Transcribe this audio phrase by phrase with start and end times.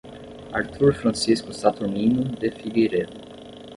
[0.51, 3.13] Artur Francisco Saturnino de Figueiredo